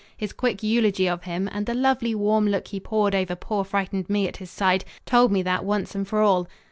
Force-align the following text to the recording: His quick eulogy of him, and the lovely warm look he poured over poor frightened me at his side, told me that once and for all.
His 0.17 0.33
quick 0.33 0.63
eulogy 0.63 1.07
of 1.07 1.25
him, 1.25 1.47
and 1.51 1.67
the 1.67 1.75
lovely 1.75 2.15
warm 2.15 2.47
look 2.47 2.69
he 2.69 2.79
poured 2.79 3.13
over 3.13 3.35
poor 3.35 3.63
frightened 3.63 4.09
me 4.09 4.27
at 4.27 4.37
his 4.37 4.49
side, 4.49 4.83
told 5.05 5.31
me 5.31 5.43
that 5.43 5.63
once 5.63 5.93
and 5.93 6.07
for 6.07 6.21
all. 6.21 6.47